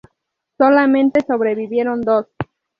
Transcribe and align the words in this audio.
Solamente 0.57 1.21
sobrevivieron 1.23 2.01
dos. 2.01 2.25